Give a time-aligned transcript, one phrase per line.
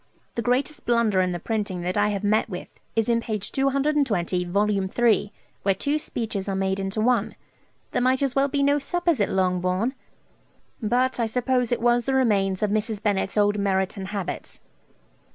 [0.33, 4.45] The greatest blunder in the printing that I have met with is in page 220,
[4.45, 4.87] v.
[4.87, 5.31] 3,
[5.61, 7.35] where two speeches are made into one.
[7.91, 9.93] There might as well be no suppers at Longbourn;
[10.81, 12.99] but I suppose it was the remains of Mrs.
[12.99, 14.59] Bennett's old Meryton habits.'